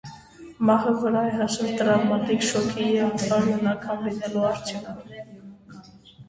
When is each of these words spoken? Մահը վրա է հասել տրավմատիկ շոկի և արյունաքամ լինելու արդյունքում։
Մահը 0.67 0.93
վրա 1.01 1.19
է 1.31 1.35
հասել 1.35 1.69
տրավմատիկ 1.81 2.47
շոկի 2.47 2.87
և 2.95 3.27
արյունաքամ 3.37 4.03
լինելու 4.07 4.49
արդյունքում։ 4.49 5.55